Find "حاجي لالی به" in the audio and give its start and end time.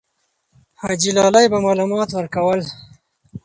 0.81-1.57